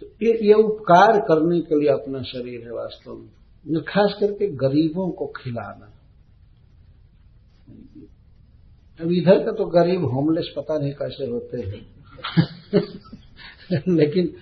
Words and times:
तो 0.00 0.06
ये, 0.06 0.52
उपकार 0.52 1.20
करने 1.20 1.60
के 1.60 1.80
लिए 1.80 1.88
अपना 1.88 2.22
शरीर 2.22 2.60
है 2.64 2.72
वास्तव 2.72 3.14
में। 3.14 3.28
खास 3.82 4.16
करके 4.20 4.48
गरीबों 4.48 5.10
को 5.10 5.26
खिलाना। 5.26 5.94
अब 9.00 9.12
इधर 9.12 9.44
का 9.44 9.52
तो 9.52 9.64
गरीब 9.64 10.04
होमलेस 10.04 10.54
पता 10.56 10.78
नहीं 10.78 10.92
कैसे 10.92 11.26
होते 11.26 11.60
हैं। 11.60 11.86
लेकिन 13.96 14.34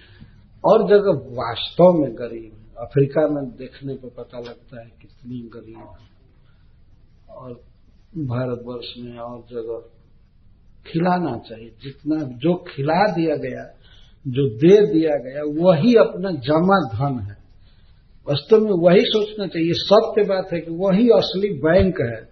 और 0.64 0.88
जगह 0.88 1.36
वास्तव 1.36 1.92
में 1.92 2.14
गरीब 2.14 2.52
है। 2.54 2.66
अफ्रीका 2.78 3.28
में 3.28 3.56
देखने 3.56 3.94
पर 3.94 4.08
पता 4.08 4.38
लगता 4.38 4.80
है 4.80 4.86
कितनी 4.86 5.38
गरीब 5.40 5.78
है। 5.78 6.16
और 7.30 7.52
भारतवर्ष 8.18 8.94
में 8.98 9.18
और 9.18 9.40
जगह 9.40 9.90
खिलाना 10.86 11.38
चाहिए। 11.38 11.70
जितना 11.82 12.16
जो 12.16 12.54
खिला 12.54 13.12
दिया 13.12 13.36
गया 13.36 13.75
जो 14.26 14.48
दे 14.48 14.76
दिया 14.92 15.16
गया, 15.16 15.42
वही 15.64 15.94
अपना 15.94 16.30
जमा 16.30 16.78
धन 16.88 17.18
है। 17.20 17.36
वास्तव 18.26 18.58
में 18.58 18.72
वही 18.82 19.00
सोचना 19.00 19.46
चाहिए। 19.46 19.72
सत्य 19.72 20.22
बात 20.22 20.48
है 20.52 20.60
कि 20.60 20.70
वही 20.70 21.08
असली 21.08 21.48
बैंक 21.48 22.00
है, 22.00 22.28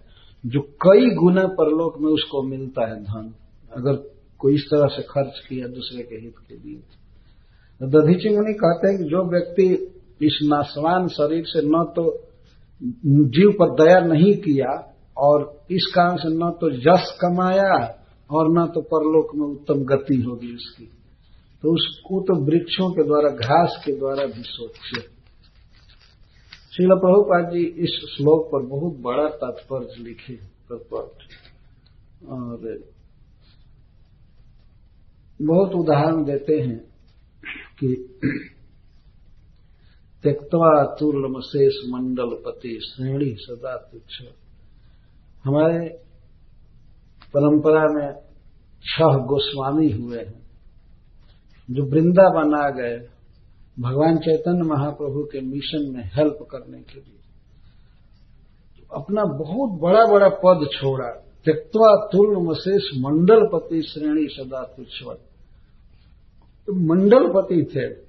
जो 0.46 0.60
कई 0.60 1.10
गुना 1.14 1.46
परलोक 1.46 2.00
में 2.00 2.10
उसको 2.10 2.42
मिलता 2.42 2.88
है 2.88 3.02
धन, 3.02 3.34
अगर 3.76 4.10
कोई 4.38 4.54
इस 4.54 4.64
तरह 4.70 4.86
से 4.86 5.02
खर्च 5.02 5.46
किया 5.48 5.66
दूसरे 5.66 6.02
के 6.02 6.14
हित 6.14 6.34
के 6.48 6.54
लिए। 6.54 6.76
तो 7.80 7.86
दधीची 7.86 8.28
मुनि 8.28 8.52
कहते 8.52 8.88
हैं 8.88 8.98
कि 8.98 9.04
जो 9.04 9.22
व्यक्ति 9.30 9.66
इस 10.26 10.38
नासवान 10.42 11.08
शरीर 11.08 11.44
से 11.46 11.60
न 11.64 11.84
तो 11.96 12.28
जीव 13.30 13.50
पर 13.62 13.84
दया 13.84 14.00
नहीं 14.00 14.34
किया, 14.34 14.94
और 15.18 15.62
इस 15.70 15.92
कारण 15.94 16.16
से 16.16 16.28
न 16.28 16.50
तो 16.60 16.70
यश 16.70 17.10
कमाया, 17.20 17.98
और 18.30 18.58
न 18.58 18.66
तो 18.66 18.80
परलोक 18.80 19.34
में 19.34 19.46
उत्तम 19.46 19.84
गति 19.84 20.16
होगी 20.16 20.54
उसकी। 20.54 20.90
तो 21.64 21.74
उसको 21.74 22.20
तो 22.20 22.34
वृक्षों 22.44 22.90
के 22.90 23.02
द्वारा, 23.02 23.28
घास 23.28 23.82
के 23.86 23.98
द्वारा 23.98 24.26
भी 24.26 24.42
सोचे। 24.42 25.00
श्रील 26.72 26.88
प्रभुपाद 26.88 27.52
जी 27.54 27.64
इस 27.64 28.16
श्लोक 28.16 28.46
पर 28.52 28.66
बहुत 28.66 28.92
बड़ा 29.00 29.28
तात्पर्य 29.28 29.94
लिखे 29.98 30.34
प्रपट 30.68 31.22
और 32.28 32.84
बहुत 35.42 35.72
उदाहरण 35.72 36.24
देते 36.24 36.60
हैं 36.60 36.78
कि 37.80 38.18
त्यक्वा 40.22 40.94
तुर्लम 40.94 41.38
मंडल 41.92 42.42
पति 42.46 42.78
श्रेणी 42.92 43.36
सदा 43.38 43.76
तुच्छ। 43.76 44.22
हमारे 45.44 45.88
परंपरा 47.36 47.86
में 47.88 48.12
छह 48.84 49.18
गोस्वामी 49.24 49.90
हुए 49.90 50.18
हैं। 50.18 50.43
जो 51.70 51.84
वृंदावन 51.84 52.54
आ 52.54 52.70
गए, 52.70 53.08
भगवान 53.80 54.18
चैतन्य 54.18 54.62
महाप्रभु 54.62 55.28
के 55.32 55.40
मिशन 55.40 55.94
में 55.96 56.10
हेल्प 56.14 56.38
करने 56.50 56.78
के 56.78 56.94
लिए। 56.94 57.20
तो 58.78 59.00
अपना 59.00 59.24
बहुत 59.24 59.80
बड़ा 59.80 60.06
बड़ा 60.06 60.28
पद 60.28 60.68
छोड़ा। 60.72 61.08
त्यक्वा 61.44 62.08
तुल 62.12 62.48
मशेष 62.48 62.82
मंडलपति 62.98 63.82
श्रेणी 63.82 64.26
सदा 64.28 64.62
तुच्छवत। 64.62 65.18
तो 66.66 66.72
मंडलपति 66.72 67.64
थे। 67.76 68.04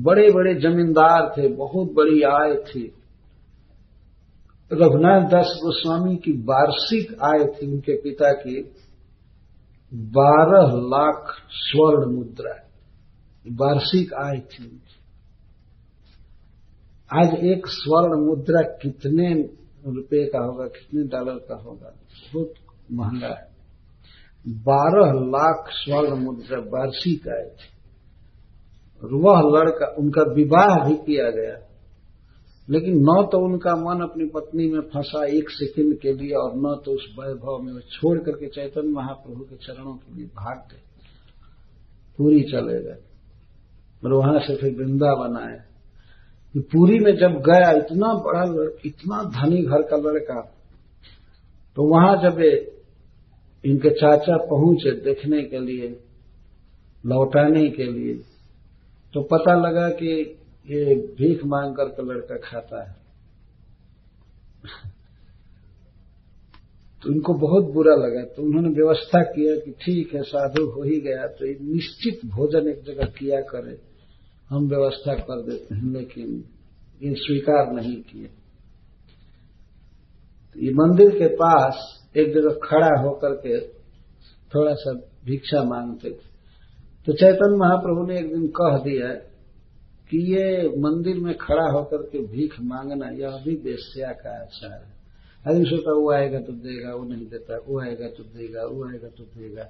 बड़े 0.00 0.30
बड़े 0.30 0.54
जमींदार 0.54 1.34
थे, 1.38 1.48
बहुत 1.48 1.92
बड़ी 1.92 2.22
आय 2.22 2.54
थी। 2.54 2.94
रघुनाथ 4.72 5.30
दास 5.30 5.60
गोस्वामी 5.64 6.16
की 6.16 6.32
वार्षिक 6.32 7.16
आय 7.22 7.46
थी 7.46 7.72
उनके 7.72 7.96
पिता 7.96 8.32
की। 8.32 8.72
बारह 9.94 10.72
लाख 10.76 11.36
स्वर्ण 11.50 12.16
मुद्रा 12.16 12.68
वार्षिक 13.52 14.14
आय 14.14 14.40
थी। 14.40 14.82
आज 17.14 17.34
एक 17.34 17.66
स्वर्ण 17.66 18.26
मुद्रा 18.26 18.62
कितने 18.62 19.34
रुपए 19.86 20.26
का 20.26 20.44
होगा, 20.44 20.66
कितने 20.66 21.02
डॉलर 21.02 21.34
का 21.34 21.54
होगा? 21.54 21.88
बहुत 22.34 22.54
महँगा 22.92 23.28
है। 23.28 23.54
बारह 24.48 25.12
लाख 25.12 25.64
स्वर्ण 25.68 26.14
मुद्रा 26.14 26.58
वार्षिक 26.58 27.28
आय 27.28 27.44
थी। 27.44 27.74
वह 29.04 29.60
लड़का, 29.60 29.86
उनका 29.98 30.22
विवाह 30.22 30.88
भी 30.88 30.94
किया 30.94 31.30
गया। 31.30 31.73
लेकिन 32.68 32.94
न 32.98 33.22
तो 33.32 33.38
उनका 33.44 33.74
मन 33.76 34.02
अपनी 34.02 34.24
पत्नी 34.24 34.66
में 34.66 34.80
फंसा 34.80 35.24
एक 35.26 35.50
सेकंड 35.50 35.98
के 35.98 36.12
लिए 36.12 36.32
और 36.32 36.52
न 36.56 36.74
तो 36.84 36.92
उस 36.92 37.06
वैभव 37.18 37.58
में 37.62 37.80
छोड़ 37.92 38.18
करके 38.18 38.46
चैतन्य 38.46 38.92
महाप्रभु 38.92 39.44
के 39.44 39.56
चरणों 39.56 39.94
के 39.94 40.16
लिए 40.16 40.26
भाग 40.26 40.62
गए 40.70 40.82
पूरी 42.18 42.40
चले 42.42 42.78
गए। 42.82 43.02
और 44.02 44.12
वहाँ 44.12 44.38
से 44.38 44.56
फिर 44.56 44.74
वृंदावन 44.74 45.36
आए। 45.36 45.58
पूरी 46.54 46.98
में 46.98 47.12
जब 47.16 47.40
गया, 47.40 47.70
इतना 47.72 48.12
बड़ा 48.16 48.42
इतना 48.86 49.22
धनी 49.30 49.62
घर 49.62 49.82
का 49.82 49.96
लड़का 49.96 50.40
तो 51.76 51.82
वहाँ 51.84 52.16
जब 52.16 52.40
इनके 53.64 53.90
चाचा 53.90 54.36
पहुँचे 54.36 54.90
देखने 55.00 55.42
के 55.42 55.58
लिए, 55.58 55.88
लौटाने 57.04 57.68
के 57.68 57.84
लिए 57.84 58.14
तो 59.14 59.22
पता 59.22 59.54
लगा 59.54 59.88
कि 59.88 60.12
ये 60.66 60.94
भीख 61.18 61.44
मांग 61.44 61.74
करके 61.74 62.02
लड़का 62.02 62.36
खाता 62.44 62.82
है। 62.82 62.92
तो 67.02 67.12
इनको 67.12 67.34
बहुत 67.34 67.64
बुरा 67.72 67.94
लगा। 67.94 68.22
तो 68.26 68.42
उन्होंने 68.42 68.68
व्यवस्था 68.68 69.22
किया 69.22 69.56
कि 69.56 69.70
ठीक 69.82 70.14
है, 70.14 70.22
साधु 70.22 70.64
हो 70.66 70.82
ही 70.82 71.00
गया 71.00 71.26
तो 71.26 71.46
निश्चित 71.64 72.20
भोजन 72.26 72.68
एक 72.68 72.82
जगह 72.84 73.06
किया 73.18 73.40
करे। 73.40 73.76
हम 74.50 74.68
व्यवस्था 74.68 75.14
कर 75.14 75.42
देते 75.42 75.74
हैं, 75.74 75.92
लेकिन 75.92 76.44
ये 77.02 77.14
स्वीकार 77.14 77.72
नहीं 77.72 77.96
किए। 78.02 78.26
तो 80.56 80.60
ये 80.60 80.70
मंदिर 80.72 81.10
के 81.10 81.28
पास 81.34 81.84
एक 82.16 82.32
जगह 82.34 82.58
खड़ा 82.62 82.90
होकर 83.02 83.34
के 83.36 83.60
थोड़ा 84.54 84.74
सा 84.74 84.92
भिक्षा 85.24 85.62
मांगते 85.64 86.10
थे। 86.10 86.32
तो 87.06 87.12
चैतन्य 87.12 87.56
महाप्रभु 87.56 88.06
ने 88.06 88.18
एक 88.18 88.28
दिन 88.34 88.46
कह 88.60 88.78
दिया 88.78 89.08
कि 90.10 90.18
ये 90.28 90.68
मंदिर 90.78 91.18
में 91.18 91.34
खड़ा 91.36 91.70
होकर 91.70 92.02
के 92.08 92.18
भीख 92.26 92.60
मांगना, 92.62 93.08
यह 93.12 93.42
भी 93.44 93.54
बेस्या 93.62 94.10
का 94.14 94.30
आचार 94.42 94.72
है। 94.72 94.92
आदमी 95.44 95.64
सोचता 95.64 95.92
वो 95.92 96.10
आएगा 96.12 96.40
तो 96.40 96.52
देगा, 96.54 96.94
वो 96.94 97.04
नहीं 97.04 97.26
देता, 97.26 97.56
वो 97.68 97.80
आएगा 97.80 98.08
तो 98.08 98.22
देगा, 98.24 98.64
वो 98.64 98.88
आएगा 98.88 99.08
तो 99.08 99.24
देगा। 99.24 99.68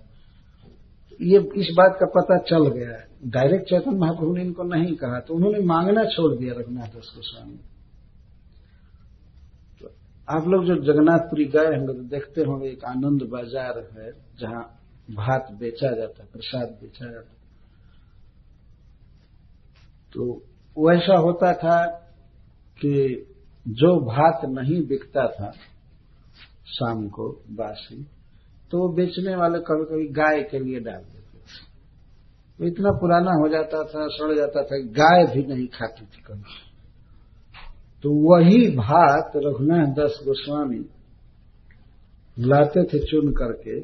ये 1.20 1.38
इस 1.56 1.68
बात 1.76 1.96
का 2.00 2.06
पता 2.12 2.38
चल 2.44 2.66
गया। 2.68 2.96
डायरेक्ट 3.30 3.68
चैतन्य 3.68 3.98
महाप्रभु 3.98 4.32
ने 4.36 4.42
इनको 4.42 4.62
नहीं 4.64 4.94
कहा 4.96 5.20
तो 5.20 5.34
उन्होंने 5.34 5.58
मांगना 5.64 6.04
छोड़ 6.06 6.32
दिया 6.34 6.54
रघुनाथ 6.54 6.88
दास 6.88 7.12
गोस्वामी। 7.16 7.58
तो 9.80 9.90
आप 10.28 10.48
लोग 10.48 10.64
जो 10.64 10.76
जगन्नाथपुरी 10.84 11.44
गए 11.46 11.76
होंगे 11.76 11.92
तो 11.92 12.02
देखते 12.10 12.42
होंगे 12.42 12.68
एक 12.68 12.84
आनंद 12.84 13.22
बाज़ार 13.30 13.78
है, 13.94 14.10
जहाँ 14.40 14.62
भात 15.12 15.52
बेचा 15.60 15.90
जाता, 15.96 16.24
प्रसाद 16.32 16.68
बेचा 16.82 17.10
जाता। 17.12 17.32
तो 20.14 20.42
वैसा 20.78 21.16
होता 21.16 21.52
था 21.52 21.86
कि 22.80 23.26
जो 23.68 24.00
भात 24.00 24.40
नहीं 24.44 24.86
बिकता 24.86 25.26
था 25.26 25.50
शाम 26.66 27.08
को 27.08 27.42
बासी 27.50 28.06
तो 28.70 28.78
वो 28.78 28.88
बेचने 28.88 29.36
वाले 29.36 29.58
कभी 29.58 29.84
कभी 29.84 30.08
गाय 30.08 30.42
के 30.42 30.58
लिए 30.58 30.80
डाल 30.80 31.02
देते 31.02 31.38
थे। 31.38 32.68
इतना 32.68 32.90
पुराना 32.90 33.30
हो 33.30 33.48
जाता 33.48 33.84
था, 33.84 34.08
सड़ 34.08 34.34
जाता 34.34 34.62
था 34.62 34.78
गाय 34.78 35.24
भी 35.24 35.54
नहीं 35.54 35.66
खाती 35.66 36.04
थी 36.04 36.22
कभी। 36.22 36.42
तो 38.02 38.10
वही 38.10 38.76
भात 38.76 39.32
रघुनाथ 39.36 39.86
दास 39.86 40.20
गोस्वामी 40.24 40.84
लाते 42.38 42.82
थे 42.84 42.98
चुन 42.98 43.32
करके 43.32 43.80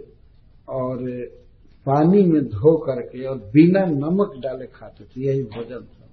और 0.68 1.26
पानी 1.86 2.22
में 2.22 2.42
धो 2.42 2.76
करके 2.78 3.24
और 3.24 3.36
बिना 3.36 3.84
नमक 3.84 4.41
डाले 4.42 4.66
खाते 4.66 5.04
थे। 5.04 5.27
यही 5.27 5.42
भोजन 5.42 5.84
था। 5.84 6.09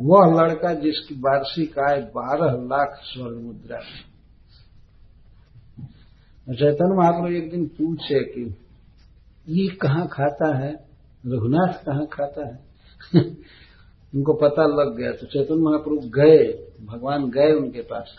वह 0.00 0.42
लड़का 0.42 0.74
जिसकी 0.74 1.14
वार्षिक 1.14 1.78
आय 1.78 2.00
बारह 2.00 2.52
लाख 2.52 3.00
स्वर्ण 3.04 3.42
मुद्रा 3.42 3.78
चैतन्य 6.54 6.96
महाप्रभु 6.96 7.28
एक 7.28 7.50
दिन 7.50 7.66
पूछे 7.66 8.24
कि 8.24 8.56
ये 9.48 9.68
कहाँ 9.68 10.08
खाता 10.12 10.58
है? 10.58 10.72
रघुनाथ 11.26 11.72
कहाँ 11.72 12.06
खाता 12.06 12.46
है? 12.46 12.58
उनको 14.14 14.32
पता 14.32 14.66
लग 14.66 14.96
गया। 14.96 15.12
तो 15.12 15.26
चैतन्य 15.26 15.60
महाप्रभु 15.60 15.96
गए, 15.96 16.68
भगवान 16.84 17.30
गए 17.30 17.52
उनके 17.52 17.80
पास 17.80 18.16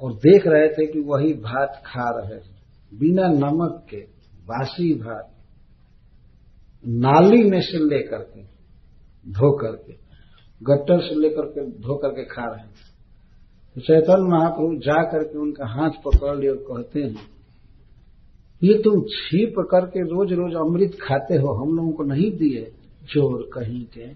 और 0.00 0.12
देख 0.12 0.42
रहे 0.46 0.68
थे 0.68 0.92
कि 0.92 1.00
वही 1.00 1.32
भात 1.32 1.82
खा 1.86 2.10
रहे 2.18 2.40
बिना 2.98 3.28
नमक 3.28 3.86
के 3.90 4.00
बासी 4.46 4.94
भात 4.94 5.34
नाली 6.86 7.50
में 7.50 7.60
से 7.60 7.78
लेकर 7.78 8.18
के, 8.18 8.42
धो 9.30 9.56
करके 9.56 10.07
गट्टर 10.60 11.00
से 11.00 11.14
लेकर 11.20 11.46
के 11.46 11.64
धो 11.80 11.94
करके 11.94 12.24
खा 12.24 12.44
रहे 12.44 12.62
थे। 12.62 12.86
तो 13.76 13.80
चैतन्य 13.80 14.28
महाप्रभु 14.28 14.76
जा 14.76 15.02
करके 15.02 15.38
उनका 15.38 15.66
हाथ 15.66 15.90
पकड़ 16.04 16.36
लिए 16.36 16.50
और 16.50 16.56
कहते 16.68 17.02
हैं, 17.02 17.26
ये 18.62 18.74
तुम 18.74 19.02
छीप 19.08 19.54
करके 19.70 20.02
रोज 20.02 20.32
रोज 20.32 20.54
अमृत 20.54 20.96
खाते 21.02 21.34
हो, 21.34 21.52
हम 21.52 21.76
लोगों 21.76 21.92
को 21.92 22.04
नहीं 22.04 22.30
दिए 22.32 22.64
चोर 23.08 23.50
कहीं 23.54 23.84
के। 23.86 24.06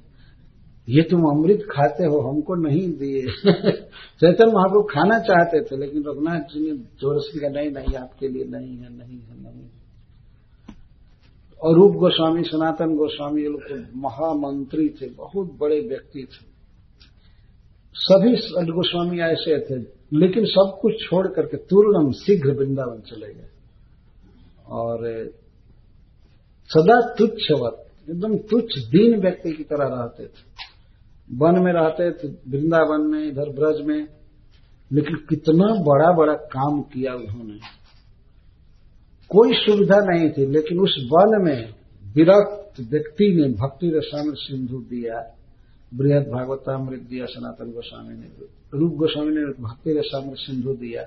ये 0.89 1.03
तुम 1.03 1.25
अमृत 1.25 1.67
खाते 1.71 2.05
हो, 2.05 2.21
हमको 2.21 2.55
नहीं 2.55 2.88
दिए। 2.93 3.23
चैतन्य 4.21 4.53
महाप्रभु 4.53 4.83
खाना 4.83 5.19
चाहते 5.19 5.61
थे, 5.61 5.77
लेकिन 5.77 6.05
रघुनाथ 6.06 6.55
जी 6.55 6.61
ने 6.61 6.77
ज़ोर 7.00 7.21
से 7.21 7.41
कहा 7.41 7.50
नहीं 7.50 7.71
नहीं, 7.71 7.95
आपके 7.95 8.29
लिए 8.29 8.45
नहीं 8.45 8.77
है 8.77 8.97
नहीं 8.99 9.21
है, 9.21 9.43
नहीं 9.43 9.81
और 11.62 11.75
रूप 11.76 11.93
गोस्वामी, 11.93 12.43
सनातन 12.43 12.94
गोस्वामी 12.97 13.43
ये 13.43 13.49
लोग 13.49 13.62
तो 13.62 13.76
महामंत्री 13.99 14.88
थे, 14.88 15.09
बहुत 15.09 15.53
बड़े 15.61 15.81
व्यक्ति 15.81 16.23
थे। 16.23 16.44
सभी 17.94 18.32
गोस्वामी 18.73 19.20
ऐसे 19.20 19.59
थे, 19.61 19.79
लेकिन 20.12 20.44
सब 20.44 20.79
कुछ 20.82 20.94
छोड़ 21.03 21.26
करके 21.29 21.56
तुरंत 21.56 22.14
शीघ्र 22.14 22.53
वृंदावन 22.53 23.00
चले 23.00 23.32
गए। 23.35 23.49
और 24.67 24.99
सदा 26.70 27.00
तुच्छवत, 27.14 27.87
एकदम 28.11 28.37
तुच्छ, 28.38 28.79
दीन 28.79 29.20
व्यक्ति 29.20 29.53
की 29.53 29.64
तरह 29.64 29.87
रहते 29.88 30.26
थे। 30.26 30.50
वन 31.31 31.62
में 31.62 31.73
रहते 31.73 32.11
थे, 32.11 32.29
वृंदावन 32.49 33.00
में, 33.06 33.23
इधर 33.25 33.50
ब्रज 33.50 33.87
में, 33.87 34.06
लेकिन 34.93 35.17
कितना 35.29 35.67
बड़ा 35.82 36.12
बड़ा 36.12 36.32
काम 36.32 36.81
किया 36.82 37.14
उन्होंने। 37.14 37.59
कोई 39.32 39.55
सुविधा 39.55 40.00
नहीं 40.00 40.31
थी, 40.31 40.46
लेकिन 40.46 40.81
उस 40.81 41.08
वन 41.12 41.44
में 41.44 41.75
विरक्त 42.14 42.81
व्यक्ति 42.81 43.34
ने 43.34 43.49
भक्ति 43.49 43.90
रसामृत 43.90 44.34
सिंधु 44.37 44.79
दिया, 44.79 45.34
बृहद 45.94 46.23
भागवतामृत 46.23 47.00
दिया, 47.00 47.25
सनातन 47.25 47.73
गोस्वामी 47.73 48.14
ने 48.14 48.26
रूप 48.75 48.93
गोस्वामी 48.93 49.31
ने 49.31 49.40
भक्ति 49.40 49.93
रसामृत 49.93 50.37
सिंधु 50.37 50.75
दिया। 50.75 51.02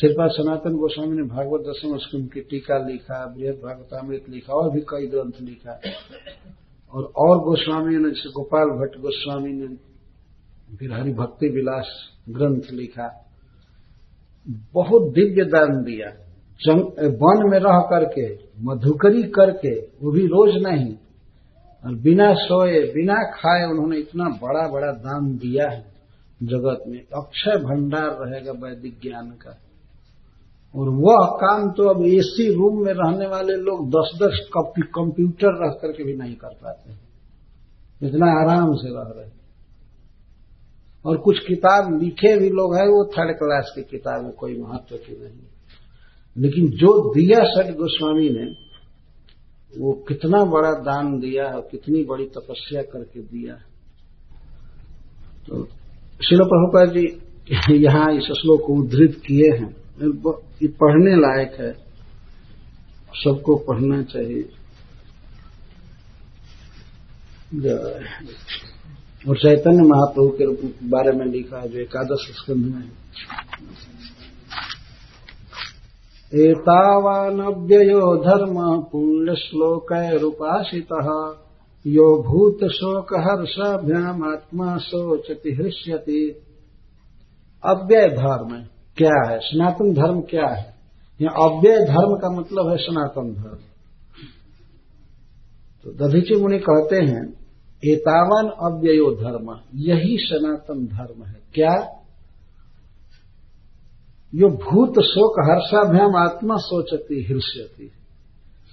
शिल्पा 0.00 0.28
सनातन 0.28 0.72
गोस्वामी 0.72 1.16
ने 1.16 1.22
भागवत 1.22 1.60
दशम 1.60 1.96
स्कुंभ 1.96 2.28
की 2.28 2.40
टीका 2.40 2.78
लिखा, 2.78 3.26
बृहद 3.26 3.54
भागवतामृत 3.54 4.24
लिखा, 4.28 4.52
और 4.52 4.70
भी 4.70 4.80
कई 4.80 5.06
ग्रंथ 5.06 5.32
लिखा। 5.40 5.80
और 6.92 7.12
और 7.16 7.38
गोस्वामियों 7.38 8.00
ने, 8.00 8.08
जैसे 8.08 8.30
गोपाल 8.30 8.66
भट्ट 8.66 8.98
गोस्वामी 8.98 9.52
ने 9.52 9.76
फिर 10.76 10.92
हरि 10.92 11.12
भक्ति 11.12 11.48
विलास 11.48 12.10
ग्रंथ 12.28 12.62
लिखा। 12.72 13.26
बहुत 14.72 15.12
दिव्य 15.12 15.44
दान 15.44 15.84
दिया। 15.84 16.29
वन 16.68 17.50
में 17.50 17.58
रह 17.58 17.80
करके, 17.80 18.38
मधुकरी 18.60 19.22
करके, 19.22 19.80
वो 19.80 20.12
भी 20.12 20.26
रोज 20.26 20.62
नहीं। 20.62 20.94
और 21.84 21.94
बिना 21.94 22.34
सोए, 22.34 22.80
बिना 22.82 23.14
खाए 23.14 23.64
उन्होंने 23.64 23.98
इतना 23.98 24.24
बड़ा 24.24 24.68
बड़ा 24.68 24.92
दान 24.92 25.36
दिया 25.36 25.70
है 25.70 25.84
जगत 26.42 26.84
में। 26.88 26.98
अक्षय 26.98 27.56
भंडार 27.56 28.16
रहेगा 28.20 28.52
वैदिक 28.52 28.98
ज्ञान 29.02 29.30
का। 29.30 29.58
और 30.76 30.88
वह 30.88 31.26
काम 31.26 31.70
तो 31.70 31.88
अब 31.88 32.06
एसी 32.06 32.54
रूम 32.54 32.84
में 32.84 32.92
रहने 32.92 33.26
वाले 33.26 33.54
लोग 33.54 33.88
दस 33.88 34.18
दस 34.22 34.48
कंप्यूटर 34.84 35.66
रख 35.66 35.78
करके 35.82 36.04
भी 36.04 36.14
नहीं 36.14 36.34
कर 36.34 36.48
पाते 36.48 37.10
इतना 38.06 38.26
आराम 38.26 38.74
से 38.74 38.88
रह 38.88 39.20
रहे 39.20 39.30
और 41.06 41.16
कुछ 41.16 41.38
किताब 41.38 42.02
लिखे 42.02 42.38
भी 42.38 42.48
लोग 42.48 42.74
हैं, 42.74 42.86
वो 42.86 43.04
थर्ड 43.04 43.36
क्लास 43.36 43.72
की 43.76 43.82
किताब 43.82 44.24
है, 44.24 44.30
कोई 44.30 44.60
महत्व 44.60 44.96
की 44.96 45.12
नहीं 45.12 45.49
लेकिन 46.38 46.68
जो 46.68 47.14
दिया 47.14 47.38
सट 47.42 47.76
गोस्वामी 47.76 48.28
ने, 48.28 48.70
वो 49.78 49.92
कितना 50.08 50.44
बड़ा 50.44 50.70
दान 50.70 51.20
दिया 51.20 51.48
है 51.48 51.60
कितनी 51.60 52.04
बड़ी 52.04 52.24
तपस्या 52.24 52.82
करके 52.82 53.20
दिया 53.20 53.54
तो 55.46 55.64
शिल 56.24 56.38
प्रभुपाद 56.38 56.88
जी, 56.88 57.20
यहाँ 57.82 58.12
इस 58.12 58.22
श्लोक 58.22 58.60
को 58.66 58.74
उद्धृत 58.74 59.22
किए 59.26 59.56
हैं। 59.56 59.76
ये 60.62 60.68
पढ़ने 60.68 61.16
लायक 61.16 61.60
है। 61.60 61.72
सबको 63.14 63.56
पढ़ना 63.56 64.02
चाहिए। 64.02 64.42
और 69.28 69.36
चैतन्य 69.36 69.82
महाप्रभु 69.82 70.28
के 70.28 70.66
बारे 70.88 71.12
में 71.12 71.26
लिखा 71.26 71.60
है, 71.60 71.68
जो 71.68 71.78
एकादश 71.78 72.36
स्कंध 72.36 72.74
में। 72.74 72.90
एतावानव्ययो 76.34 78.16
श्लोक 79.34 79.92
रूपाशित 79.92 80.88
यो 81.86 82.22
भूत 82.22 82.58
शोक 82.70 83.14
हर्षाभ्याम 83.14 84.32
आत्मा 84.32 84.78
शोचति, 84.78 85.50
हृष्यति। 85.52 86.42
अव्यय 87.64 88.08
धर्म 88.08 88.48
क्या 88.96 89.30
है? 89.30 89.38
सनातन 89.38 89.94
धर्म 89.94 90.20
क्या 90.20 90.46
है? 90.46 90.74
यह 91.20 91.30
अव्यय 91.30 91.78
धर्म 91.78 92.16
का 92.16 92.40
मतलब 92.40 92.68
है 92.68 92.76
सनातन 92.76 93.34
धर्म। 93.34 93.58
तो 95.84 95.90
दधीची 95.90 96.34
मुनि 96.34 96.58
कहते 96.58 96.96
हैं, 96.96 97.34
एतावन 97.84 98.48
अव्ययो 98.48 99.10
धर्म 99.10 99.58
यही 99.74 100.16
सनातन 100.20 100.86
धर्म 100.86 101.24
है। 101.24 101.36
क्या? 101.54 101.99
यो 104.34 104.48
भूत 104.48 105.04
शोक 105.04 105.40
हर्षाभ्याम 105.40 106.16
आत्मा 106.16 106.56
सोचती 106.56 107.22
हृष्यति 107.22 107.90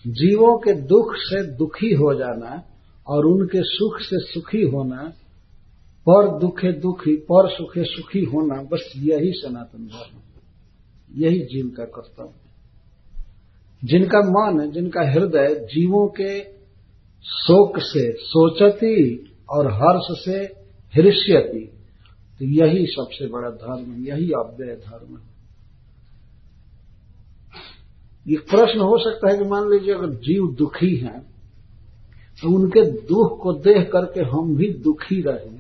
जीवों 0.06 0.58
के 0.58 0.82
दुख 0.82 1.16
से 1.16 1.56
दुखी 1.56 1.94
हो 1.94 2.14
जाना 2.14 2.64
और 3.08 3.26
उनके 3.26 3.60
सुख 3.62 4.02
से 4.02 4.20
सुखी 4.20 4.62
होना, 4.62 5.14
पर 6.08 6.40
दुखे 6.40 6.72
दुखी, 6.72 7.16
पर 7.16 7.50
सुखे 7.50 7.84
सुखी 7.84 8.24
होना, 8.24 8.64
बस 8.64 8.94
यही 8.98 9.32
सनातन 9.32 9.86
धर्म। 9.86 10.22
यही 11.22 11.40
जीव 11.40 11.74
का 11.78 11.86
कर्तव्य 11.86 12.34
जिनका 13.84 14.20
मन, 14.20 14.72
जिनका 14.72 15.12
हृदय 15.12 15.56
जीवों 15.56 16.08
के 16.08 16.44
शोक 17.26 17.80
से 17.80 18.12
सोचती 18.12 19.26
और 19.50 19.72
हर्ष 19.72 20.26
से 20.26 20.54
हृष्यति 20.94 21.74
तो 22.40 22.46
यही 22.46 22.86
सबसे 22.86 23.28
बड़ा 23.28 23.50
धर्म, 23.50 24.04
यही 24.04 24.32
अव्यय 24.32 24.76
धर्म 24.76 25.18
है। 25.18 25.37
ये 28.28 28.38
प्रश्न 28.50 28.80
हो 28.82 28.98
सकता 29.00 29.32
है 29.32 29.38
कि 29.38 29.44
मान 29.44 29.70
लीजिए 29.70 29.94
अगर 29.94 30.14
जीव 30.24 30.48
दुखी 30.58 30.96
हैं 30.96 31.20
तो 32.38 32.50
उनके 32.56 32.82
दुख 33.04 33.38
को 33.44 33.54
देख 33.60 33.90
करके 33.92 34.24
हम 34.30 34.56
भी 34.56 34.68
दुखी 34.84 35.22
रहें 35.22 35.60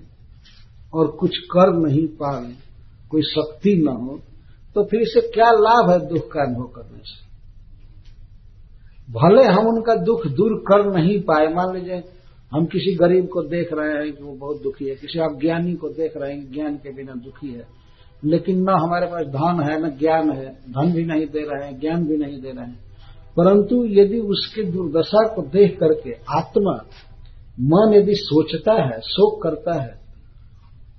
और 0.94 1.08
कुछ 1.12 1.38
कर 1.52 1.72
नहीं 1.78 2.08
पाए, 2.18 2.52
कोई 3.12 3.22
शक्ति 3.22 3.76
न 3.78 3.96
हो 3.98 4.20
तो 4.76 4.84
फिर 4.84 5.02
इसे 5.02 5.22
क्या 5.32 5.52
लाभ 5.52 5.90
है 5.90 6.00
दुख 6.08 6.28
का 6.32 6.44
अनुभव 6.44 6.68
करने 6.76 7.00
से 7.04 7.26
भले 9.10 9.44
हम 9.46 9.68
उनका 9.68 9.96
दुख 10.04 10.28
दूर 10.28 10.54
कर 10.68 10.86
नहीं 10.94 11.20
पाए, 11.22 11.48
मान 11.48 11.76
लीजिए 11.76 12.04
हम 12.52 12.66
किसी 12.66 12.96
गरीब 12.96 13.28
को 13.28 13.42
देख 13.44 13.70
रहे 13.74 13.94
हैं 13.94 14.12
कि 14.14 14.24
वो 14.24 14.34
बहुत 14.34 14.62
दुखी 14.64 14.86
है, 14.86 14.96
किसी 14.96 15.20
अज्ञानी 15.20 15.74
को 15.76 15.90
देख 15.90 16.18
रहे 16.18 16.34
हैं 16.34 16.52
ज्ञान 16.52 16.76
के 16.78 16.94
बिना 16.94 17.14
दुखी 17.24 17.54
है 17.54 17.66
लेकिन 18.26 18.62
न 18.64 18.70
हमारे 18.70 19.08
पास 19.08 19.26
धन 19.26 19.64
है, 19.70 19.76
न 19.86 19.98
ज्ञान 19.98 20.32
है। 20.32 20.54
धन 20.70 20.94
भी 20.94 21.06
नहीं 21.06 21.26
दे 21.26 21.40
रहे 21.40 21.68
हैं, 21.68 21.80
ज्ञान 21.80 22.06
भी 22.08 22.18
नहीं 22.18 22.42
दे 22.42 22.52
रहे 22.52 22.66
हैं। 22.66 22.80
परंतु 23.38 23.86
यदि 23.86 24.20
उसके 24.20 24.64
दुर्दशा 24.64 25.28
को 25.28 25.42
देख 25.42 25.78
करके 25.80 26.14
आत्मा 26.38 26.86
मन 27.62 27.94
यदि 27.94 28.16
सोचता 28.16 28.74
है, 28.74 29.02
शोक 29.02 29.42
करता 29.44 29.82
है 29.82 30.08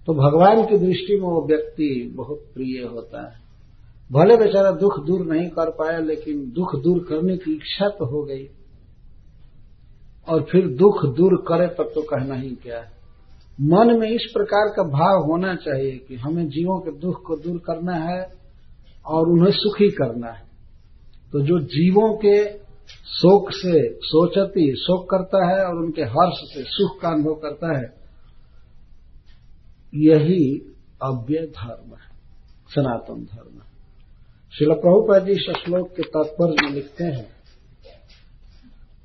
तो 0.07 0.15
भगवान 0.15 0.67
की 0.67 0.79
दृष्टि 0.79 1.15
में 1.15 1.29
वो 1.29 1.47
व्यक्ति 1.47 2.15
बहुत 2.17 2.39
प्रिय 2.55 2.87
होता 2.87 3.27
है। 3.27 3.41
भले 4.13 4.37
बेचारा 4.37 4.71
दुख 4.71 5.07
दूर 5.07 5.21
नहीं 5.27 5.49
कर 5.49 5.71
पाया, 5.71 5.99
लेकिन 5.99 6.51
दुख 6.51 6.77
दूर 6.83 6.99
करने 6.99 7.37
की 7.37 7.53
इच्छा 7.53 7.89
तो 7.89 8.05
हो 8.05 8.23
गई। 8.23 8.49
और 10.29 10.43
फिर 10.43 10.67
दुख 10.69 11.05
दूर 11.07 11.45
करे 11.49 11.67
तब 11.67 11.91
तो 11.95 12.03
कहना 12.03 12.35
ही 12.35 12.51
क्या 12.51 12.79
है। 12.79 12.98
मन 13.61 13.99
में 13.99 14.09
इस 14.09 14.31
प्रकार 14.35 14.69
का 14.69 14.83
भाव 14.83 15.31
होना 15.31 15.55
चाहिए 15.55 15.99
कि 16.09 16.17
हमें 16.17 16.49
जीवों 16.49 16.81
के 16.81 16.99
दुख 16.99 17.23
को 17.27 17.37
दूर 17.37 17.59
करना 17.59 17.95
है 17.95 18.33
और 19.07 19.29
उन्हें 19.29 19.53
सुखी 19.53 19.91
करना 19.91 20.31
है। 20.33 20.47
तो 21.33 21.41
जो 21.41 21.59
जीवों 21.59 22.17
के 22.17 22.59
शोक 22.89 23.51
से 23.53 23.95
सोचती, 23.95 24.75
शोक 24.77 25.11
करता 25.11 25.45
है 25.51 25.65
और 25.65 25.77
उनके 25.77 26.03
हर्ष 26.03 26.55
से 26.55 26.63
सुख 26.63 27.01
का 27.01 27.09
अनुभव 27.09 27.35
करता 27.35 27.79
है, 27.79 27.95
यही 29.95 30.75
अव्यय 31.03 31.47
धर्म 31.47 31.91
है, 31.95 32.17
सनातन 32.75 33.25
धर्म 33.25 33.61
है। 33.61 33.67
शिल 34.53 34.73
प्रभुपा 34.73 35.19
जी 35.19 35.33
इस 35.33 35.51
श्लोक 35.65 35.89
के 35.89 36.03
तात्पर्य 36.03 36.67
में 36.67 36.75
लिखते 36.75 37.05
हैं 37.05 37.29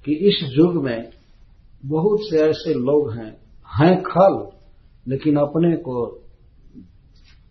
कि 0.05 0.15
इस 0.15 0.49
युग 0.57 0.83
में 0.83 1.09
बहुत 1.85 2.19
से 2.21 2.39
ऐसे 2.39 2.73
लोग 2.73 3.13
हैं 3.13 3.42
हैं 3.73 4.01
खल, 4.01 4.47
लेकिन 5.07 5.35
अपने 5.35 5.75
को 5.75 6.19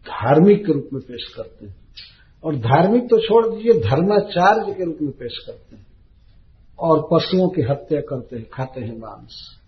धार्मिक 0.03 0.67
के 0.67 0.73
रूप 0.73 0.89
में 0.93 1.03
पेश 1.03 1.35
करते 1.37 1.67
हैं। 1.67 1.77
और 2.45 2.57
धार्मिक 2.57 3.05
तो 3.05 3.19
छोड़ 3.19 3.47
दीजिए, 3.47 3.73
धर्माचार्य 3.73 4.75
के 4.75 4.85
रूप 4.85 4.99
में 5.03 5.13
पेश 5.13 5.45
करते 5.47 5.77
हैं। 5.77 5.87
और 6.79 7.09
पशुओं 7.13 7.49
की 7.49 7.63
हत्या 7.63 8.01
करते 8.01 8.37
हैं, 8.37 8.47
खाते 8.53 8.81
हैं 8.81 8.99
मांस। 8.99 9.59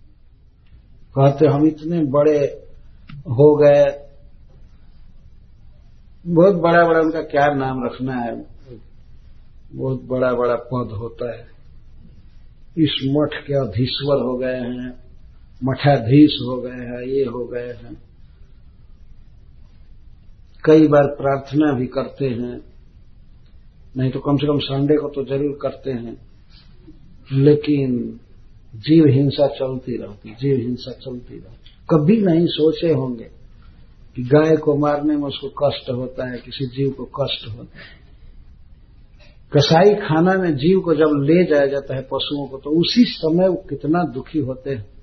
कहते 1.18 1.46
हम 1.46 1.66
इतने 1.66 2.04
बड़े 2.04 2.38
हो 3.14 3.56
गए, 3.56 4.08
बहुत 6.26 6.54
बड़ा 6.54 6.84
बड़ा 6.84 7.00
उनका 7.00 7.20
क्या 7.20 7.46
नाम 7.46 7.84
रखना 7.84 8.14
है, 8.14 8.46
बहुत 9.74 10.02
बड़ा 10.02 10.32
बड़ा 10.32 10.54
पद 10.54 10.90
होता 10.92 11.32
है। 11.32 11.46
इस 12.78 13.08
मठ 13.10 13.46
के 13.46 13.54
अधीश्वर 13.54 14.16
हो 14.16 14.38
गए 14.38 14.54
हैं। 14.54 15.03
मठाधीश 15.60 16.38
हो 16.42 16.56
गए 16.56 16.84
हैं, 16.86 17.02
ये 17.06 17.24
हो 17.24 17.44
गए 17.46 17.72
हैं। 17.74 17.96
कई 20.64 20.86
बार 20.88 21.06
प्रार्थना 21.14 21.72
भी 21.72 21.86
करते 21.86 22.26
हैं, 22.26 22.60
नहीं 23.96 24.10
तो 24.10 24.20
कम 24.20 24.36
से 24.36 24.46
कम 24.46 24.58
संडे 24.58 24.96
को 24.96 25.08
तो 25.08 25.24
ज़रूर 25.24 25.58
करते 25.62 25.90
हैं, 25.90 26.16
लेकिन 27.32 27.98
जीव 28.78 29.06
हिंसा 29.06 29.46
चलती 29.48 29.96
रहती, 29.96 30.30
जीव 30.30 30.56
हिंसा 30.56 30.92
चलती 30.92 31.38
रहती। 31.38 31.70
कभी 31.90 32.16
नहीं 32.20 32.46
सोचे 32.46 32.92
होंगे 32.92 33.28
कि 34.16 34.22
गाय 34.24 34.56
को 34.56 34.76
मारने 34.76 35.16
में 35.16 35.24
उसको 35.24 35.48
कष्ट 35.60 35.90
होता 35.90 36.30
है, 36.30 36.38
किसी 36.38 36.66
जीव 36.66 36.90
को 36.90 37.04
कष्ट 37.14 37.48
होता 37.48 37.78
है। 37.78 38.02
कसाई 39.52 39.94
खाना 39.98 40.34
में 40.34 40.54
जीव 40.56 40.80
को 40.80 40.94
जब 40.94 41.10
ले 41.22 41.44
जाया 41.44 41.66
जाता 41.66 41.96
है 41.96 42.02
पशुओं 42.02 42.46
को 42.48 42.58
तो 42.58 42.70
उसी 42.80 43.04
समय 43.08 43.48
वो 43.48 43.64
कितना 43.70 44.02
दुखी 44.14 44.38
होते 44.38 44.70
हैं। 44.70 44.93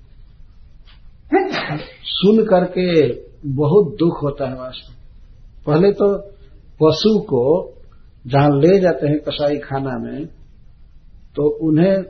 सुन 2.04 2.44
करके 2.44 2.86
बहुत 3.48 3.86
दुख 3.86 4.22
होता 4.22 4.48
है 4.48 4.54
वास्तव 4.54 4.94
पहले 5.66 5.92
तो 5.92 6.18
पशु 6.80 7.20
को 7.20 7.72
जहाँ 8.26 8.50
ले 8.50 8.80
जाते 8.80 9.08
हैं 9.08 9.18
कसाई 9.18 9.56
खाना 9.56 9.98
में 9.98 10.26
तो 11.36 11.48
उन्हें 11.68 12.02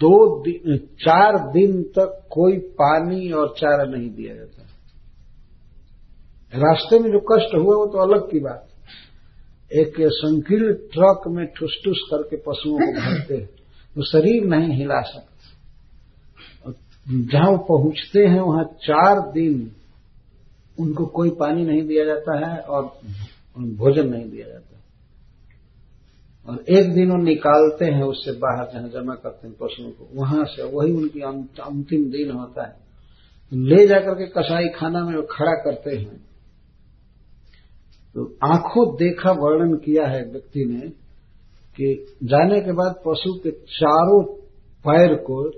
दो 0.00 0.42
दिन 0.42 0.76
चार 0.76 1.36
दिन 1.52 1.82
तक 1.82 2.26
कोई 2.30 2.58
पानी 2.58 3.30
और 3.30 3.54
चारा 3.58 3.84
नहीं 3.84 4.10
दिया 4.10 4.34
जाता। 4.34 4.62
रास्ते 6.54 6.98
में 6.98 7.10
जो 7.10 7.18
कष्ट 7.18 7.54
हुआ 7.54 7.76
वो 7.76 7.86
तो 7.86 7.98
अलग 7.98 8.30
की 8.30 8.40
बात। 8.40 8.66
एक 9.72 9.94
संकीर्ण 10.00 10.72
ट्रक 10.72 11.22
में 11.28 11.46
ठुस 11.46 11.80
ठुस 11.84 12.08
करके 12.10 12.36
पशुओं 12.36 12.78
को 12.78 12.92
भरते 12.92 13.34
हैं। 13.34 13.46
तो 13.94 14.02
शरीर 14.02 14.44
नहीं 14.44 14.78
हिला 14.78 15.00
सकते। 15.00 15.29
जहाँ 17.10 17.50
वो 17.50 17.58
पहुँचते 17.58 18.20
हैं, 18.20 18.40
वहाँ 18.40 18.64
चार 18.82 19.20
दिन 19.32 19.70
उनको 20.78 21.06
कोई 21.06 21.30
पानी 21.30 21.64
नहीं 21.64 21.82
दिया 21.86 22.04
जाता 22.04 22.36
है 22.38 22.58
और 22.60 22.84
भोजन 23.56 24.08
नहीं 24.08 24.28
दिया 24.30 24.46
जाता 24.48 24.66
और 26.46 26.64
एक 26.68 26.92
दिन 26.94 27.10
वो 27.10 27.16
निकालते 27.16 27.84
हैं, 27.84 28.02
उससे 28.02 28.32
बाहर 28.32 28.70
जहाँ 28.72 28.88
जमा 28.88 29.14
करते 29.14 29.48
हैं 29.48 29.56
पशुओं 29.60 29.90
को, 29.90 30.08
वहाँ 30.14 30.44
से 30.44 30.62
वही 30.62 30.92
उनकी 30.92 31.20
अंतिम 31.20 32.04
दिन 32.10 32.30
होता 32.30 32.66
है। 32.66 32.78
ले 33.52 33.86
जाकर 33.86 34.14
के 34.14 34.26
कसाई 34.26 34.68
खाना 34.68 35.04
में 35.04 35.14
वो 35.16 35.22
खड़ा 35.22 35.52
करते 35.52 35.96
हैं। 35.96 36.16
तो 38.16 38.24
आँखों 38.44 38.86
देखा 38.96 39.30
वर्णन 39.32 39.74
किया 39.76 40.06
है 40.06 40.22
व्यक्ति 40.24 40.64
ने 40.64 40.88
कि 41.76 42.16
जाने 42.24 42.60
के 42.60 42.72
बाद 42.72 42.94
पशु 43.06 43.32
के 43.38 43.50
चारों 43.50 44.22
पैर 44.84 45.14
को 45.14 45.48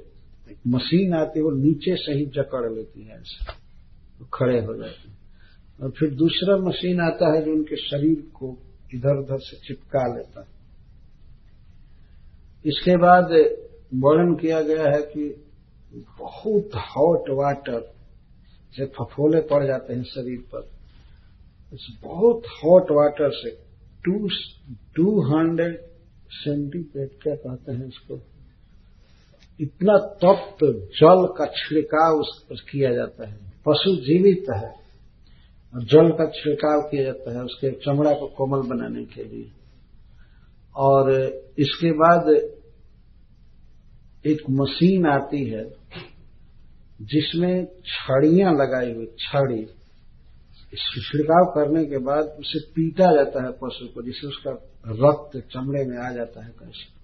एक 0.50 0.58
मशीन 0.66 1.14
आती 1.14 1.38
है, 1.38 1.44
वो 1.44 1.50
नीचे 1.50 1.96
से 1.96 2.12
ही 2.12 2.26
जकड़ 2.26 2.72
लेती 2.72 3.02
है 3.02 3.14
ऐसे 3.14 3.52
तो 4.18 4.24
खड़े 4.34 4.60
हो 4.60 4.74
जाते 4.74 5.08
हैं। 5.08 5.18
और 5.82 5.90
फिर 5.90 6.10
दूसरा 6.10 6.56
मशीन 6.56 7.00
आता 7.00 7.34
है 7.34 7.44
जो 7.44 7.52
उनके 7.52 7.76
शरीर 7.76 8.20
को 8.34 8.56
इधर 8.94 9.18
उधर 9.18 9.38
से 9.38 9.56
चिपका 9.56 10.16
लेता 10.16 10.40
है। 10.40 10.46
इसके 12.66 12.96
बाद 12.96 13.32
वर्णन 13.94 14.34
किया 14.34 14.60
गया 14.62 14.90
है 14.92 15.02
कि 15.02 15.44
बहुत 16.18 16.70
हॉट 16.74 17.30
वाटर 17.30 17.80
से 18.76 18.86
फफोले 18.86 19.40
पड़ 19.40 19.66
जाते 19.66 19.94
हैं 19.94 20.04
शरीर 20.04 20.38
पर। 20.54 20.68
इस 21.72 21.98
बहुत 22.02 22.42
हॉट 22.64 22.90
वाटर 22.90 23.30
से 23.30 23.50
टू 24.04 24.28
टू 24.94 25.20
हंड्रेड 25.22 25.80
सेंटीग्रेड 26.30 27.08
क्या 27.22 27.34
कहते 27.34 27.72
हैं 27.72 27.86
इसको। 27.86 28.16
इतना 29.60 29.96
तप्त 29.98 30.64
जल 30.96 31.26
का 31.38 31.46
छिड़काव 31.46 32.18
उस 32.18 32.46
पर 32.50 32.56
किया 32.70 32.92
जाता 32.94 33.28
है। 33.28 33.34
पशु 33.66 33.96
जीवित 33.96 34.46
है 34.56 34.70
और 35.74 35.84
जल 35.84 36.10
का 36.10 36.26
छिड़काव 36.30 36.80
किया 36.80 37.04
जाता 37.04 37.38
है 37.38 37.44
उसके 37.44 37.70
चमड़ा 37.70 38.12
को 38.12 38.26
कोमल 38.26 38.68
बनाने 38.68 39.04
के 39.04 39.24
लिए। 39.24 39.50
और 40.76 41.12
इसके 41.58 41.92
बाद 41.92 42.28
एक 44.26 44.42
मशीन 44.50 45.06
आती 45.06 45.44
है 45.44 45.64
जिसमें 47.02 47.64
छड़ियाँ 47.64 48.52
लगाई 48.52 48.92
हुई 48.92 49.06
छड़ी 49.18 49.64
छिड़काव 50.76 51.44
करने 51.54 51.84
के 51.84 51.98
बाद 51.98 52.24
उसे 52.40 52.60
पीटा 52.60 53.06
जाता 53.12 53.44
है 53.44 53.50
पशु 53.52 53.86
को 53.86 54.02
जिससे 54.02 54.26
उसका 54.26 54.52
रक्त 54.88 55.36
चमड़े 55.52 55.84
में 55.84 55.98
आ 55.98 56.12
जाता 56.12 56.44
है 56.44 56.50
कैसे 56.50 57.01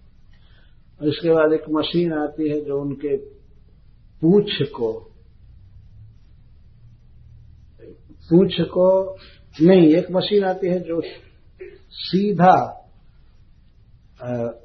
और 1.00 1.08
इसके 1.08 1.30
बाद 1.30 1.52
एक 1.52 1.64
मशीन 1.70 2.12
आती 2.12 2.48
है 2.48 2.64
जो 2.64 2.80
उनके 2.80 3.16
पूछ 4.20 4.62
को 4.62 4.92
पूछ 8.30 8.60
को 8.60 9.16
नहीं, 9.62 9.94
एक 9.96 10.06
मशीन 10.10 10.44
आती 10.44 10.66
है 10.66 10.80
जो 10.80 11.02
सीधा 11.90 12.84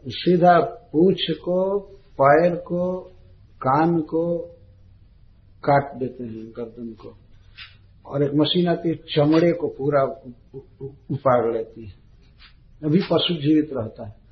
सीधा 0.08 0.60
पूछ 0.94 1.18
को, 1.32 1.80
पैर 2.22 2.56
को, 2.56 3.02
कान 3.62 4.02
को 4.02 4.38
काट 5.70 6.00
देते 6.00 6.24
हैं, 6.24 6.50
गर्दन 6.50 6.94
को। 6.94 7.18
और 8.06 8.24
एक 8.24 8.32
मशीन 8.36 8.68
आती 8.68 8.90
है, 8.90 8.96
चमड़े 8.96 9.52
को 9.52 9.68
पूरा 9.68 10.04
उपाड़ 11.12 11.54
लेती 11.54 11.86
है। 11.86 11.94
अभी 12.84 13.00
पशु 13.00 13.34
जीवित 13.34 13.70
रहता 13.74 14.08
है। 14.08 14.23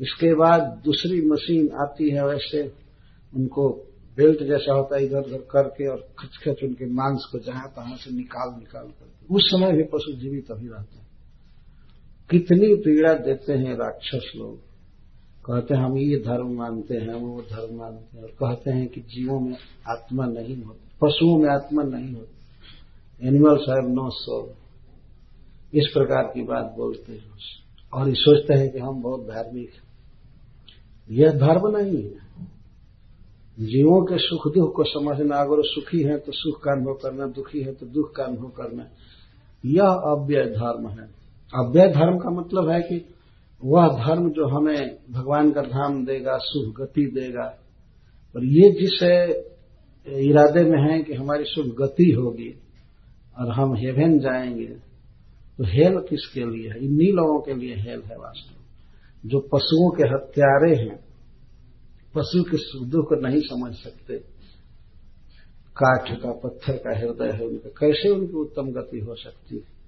इसके 0.00 0.34
बाद 0.34 0.82
दूसरी 0.84 1.20
मशीन 1.20 1.70
आती 1.72 2.10
है 2.10 2.26
वैसे, 2.26 2.72
उनको 3.36 3.84
बेल्ट 4.16 4.42
जैसा 4.42 4.74
होता 4.74 4.96
है 4.96 5.04
इधर 5.04 5.18
उधर 5.18 5.38
करके 5.38 5.86
और 5.86 6.08
खच 6.18 6.36
खच 6.36 6.64
उनके 6.64 6.86
मांस 6.86 7.28
को 7.32 7.38
जहाँ 7.38 7.72
तहां 7.76 7.96
से 7.96 8.16
निकाल 8.16 8.58
निकाल 8.58 8.84
करके। 8.84 9.34
उस 9.34 9.42
समय 9.50 9.72
भी 9.72 9.82
पशु 9.82 10.12
जीवित 10.12 10.50
अभी 10.50 10.68
रहते 10.68 10.98
हैं। 10.98 11.06
कितनी 12.30 12.74
पीड़ा 12.74 13.14
देते 13.14 13.52
हैं 13.52 13.74
राक्षस 13.74 14.32
लोग। 14.36 14.68
कहते 15.44 15.74
हैं, 15.74 15.82
हम 15.82 15.98
ये 15.98 16.16
धर्म 16.16 16.54
मानते 16.54 16.94
हैं, 16.94 17.08
हम 17.08 17.20
वो 17.20 17.42
धर्म 17.42 17.78
मानते 17.78 18.16
हैं 18.16 18.24
और 18.24 18.30
कहते 18.30 18.70
हैं 18.70 18.88
कि 18.88 19.00
जीवों 19.00 19.40
में 19.40 19.56
आत्मा 19.88 20.26
नहीं 20.26 20.62
होती, 20.62 20.90
पशुओं 21.02 21.38
में 21.38 21.48
आत्मा 21.48 21.82
नहीं 21.82 22.14
होती। 22.14 23.28
एनिमल्स 23.28 23.60
हैव 23.68 23.88
नो 23.88 24.10
सोल 24.10 24.50
इस 25.74 25.86
प्रकार 25.94 26.22
की 26.24 26.42
बात 26.42 26.74
बोलते 26.76 27.12
हैं। 27.12 27.30
और 27.92 28.08
ये 28.08 28.14
सोचते 28.14 28.54
हैं 28.54 28.70
कि 28.70 28.78
हम 28.78 29.02
बहुत 29.02 29.20
धार्मिक 29.20 29.70
हैं। 29.74 29.87
यह 31.10 31.30
धर्म 31.30 31.76
नहीं 31.76 32.02
है। 32.04 32.28
जीवों 33.60 34.00
के 34.04 34.16
सुख 34.18 34.46
दुख 34.54 34.74
को 34.76 34.84
समझना, 34.84 35.36
अगर 35.36 35.62
सुखी 35.64 36.02
है 36.02 36.16
तो 36.18 36.32
सुख 36.32 36.62
का 36.62 36.72
अनुभव 36.72 36.94
करना, 36.94 37.26
दुखी 37.26 37.60
है 37.60 37.72
तो 37.72 37.86
दुख 37.86 38.14
का 38.16 38.24
अनुभव 38.24 38.48
करना। 38.56 38.84
यह 39.64 39.84
अव्यय 39.84 40.44
धर्म 40.44 40.88
है। 40.88 41.06
अव्यय 41.54 41.88
धर्म 41.88 42.18
का 42.18 42.30
मतलब 42.30 42.68
है 42.70 42.80
कि 42.80 43.04
वह 43.64 43.86
धर्म 44.06 44.28
जो 44.30 44.46
हमें 44.48 44.98
भगवान 45.10 45.50
का 45.50 45.62
धाम 45.62 46.04
देगा, 46.06 46.38
शुभ 46.38 46.74
गति 46.80 47.06
देगा। 47.14 47.46
और 48.36 48.44
ये 48.44 48.70
जिस 48.70 49.02
इरादे 50.06 50.62
में 50.64 50.80
है 50.82 51.02
कि 51.02 51.14
हमारी 51.14 51.44
शुभ 51.44 51.66
गति 51.80 52.10
होगी 52.10 52.50
और 53.38 53.50
हम 53.52 53.74
हेवन 53.76 54.18
जाएँगे 54.18 54.66
तो 55.58 55.64
हेल 55.64 55.98
किसके 56.00 56.40
लिए 56.40 56.68
है? 56.70 56.78
इन्हीं 56.78 57.12
लोगों 57.12 57.40
के 57.40 57.54
लिए 57.54 57.74
हेल 57.76 58.02
है 58.06 58.16
वास्तव 58.16 58.57
जो 59.26 59.38
पशुओं 59.38 59.90
के 59.90 60.08
हत्यारे 60.08 60.76
हैं, 60.76 60.96
पशु 62.14 62.42
के 62.42 62.56
सुख 62.56 63.04
को 63.08 63.28
नहीं 63.28 63.40
समझ 63.40 63.74
सकते। 63.74 64.18
काठ 65.82 66.20
का, 66.22 66.32
पत्थर 66.32 66.72
का 66.72 66.98
हृदय 66.98 67.36
है 67.36 67.46
उनका। 67.46 67.68
कैसे 67.68 68.08
उनकी 68.08 68.32
उत्तम 68.32 68.62
गति 68.62 68.98
हो 68.98 69.14
सकती 69.14 69.56
है? 69.56 69.78